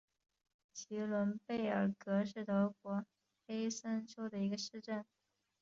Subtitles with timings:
[0.73, 3.05] 齐伦贝尔格是德国
[3.45, 5.05] 黑森州的一个市镇。